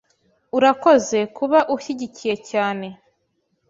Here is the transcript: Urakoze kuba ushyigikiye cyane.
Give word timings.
Urakoze 0.57 1.19
kuba 1.37 1.59
ushyigikiye 1.75 2.35
cyane. 2.49 2.87